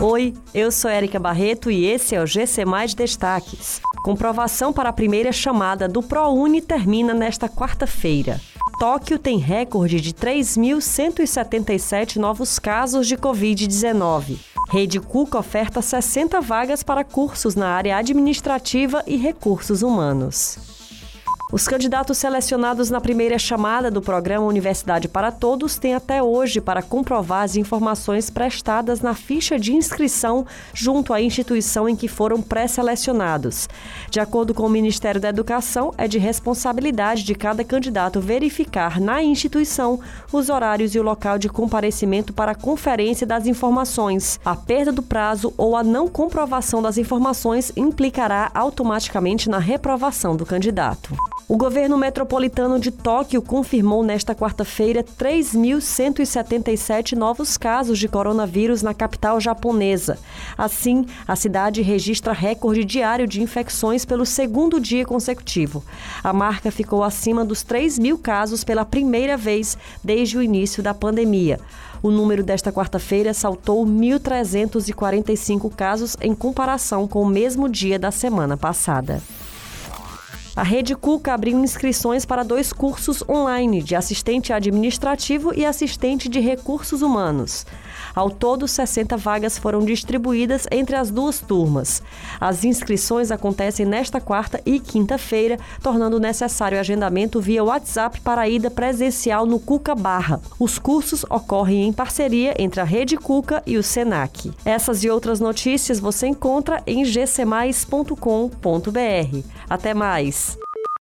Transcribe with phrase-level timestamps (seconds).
[0.00, 3.80] Oi, eu sou Érica Barreto e esse é o GC Mais Destaques.
[4.04, 8.40] Comprovação para a primeira chamada do ProUni termina nesta quarta-feira.
[8.78, 14.38] Tóquio tem recorde de 3.177 novos casos de Covid-19.
[14.70, 20.77] Rede Cuca oferta 60 vagas para cursos na área administrativa e recursos humanos.
[21.50, 26.82] Os candidatos selecionados na primeira chamada do programa Universidade para Todos têm até hoje para
[26.82, 33.66] comprovar as informações prestadas na ficha de inscrição junto à instituição em que foram pré-selecionados.
[34.10, 39.22] De acordo com o Ministério da Educação, é de responsabilidade de cada candidato verificar na
[39.22, 39.98] instituição
[40.30, 44.38] os horários e o local de comparecimento para a conferência das informações.
[44.44, 50.44] A perda do prazo ou a não comprovação das informações implicará automaticamente na reprovação do
[50.44, 51.16] candidato.
[51.50, 59.40] O governo metropolitano de Tóquio confirmou nesta quarta-feira 3.177 novos casos de coronavírus na capital
[59.40, 60.18] japonesa.
[60.58, 65.82] Assim, a cidade registra recorde diário de infecções pelo segundo dia consecutivo.
[66.22, 70.92] A marca ficou acima dos 3 mil casos pela primeira vez desde o início da
[70.92, 71.58] pandemia.
[72.02, 78.54] O número desta quarta-feira saltou 1.345 casos em comparação com o mesmo dia da semana
[78.54, 79.22] passada.
[80.58, 86.40] A Rede Cuca abriu inscrições para dois cursos online de assistente administrativo e assistente de
[86.40, 87.64] recursos humanos.
[88.12, 92.02] Ao todo, 60 vagas foram distribuídas entre as duas turmas.
[92.40, 98.68] As inscrições acontecem nesta quarta e quinta-feira, tornando necessário agendamento via WhatsApp para a ida
[98.68, 100.40] presencial no Cuca Barra.
[100.58, 104.50] Os cursos ocorrem em parceria entre a Rede Cuca e o Senac.
[104.64, 108.18] Essas e outras notícias você encontra em gcmais.com.br.
[109.70, 110.47] Até mais!